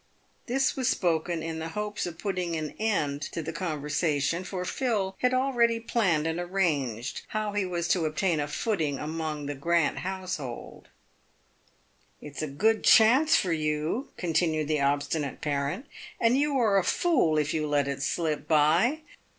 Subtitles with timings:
[0.47, 4.65] This was spoken in the hopes of putting an end to the conversa tion, for
[4.65, 9.53] Phil had already planned and arranged how he was to obtain a footing among the
[9.53, 10.87] Grant household."
[12.19, 15.85] It's a good chance for you," continued the obstinate parent,"
[16.19, 19.03] and you are a fool if you let it slip by.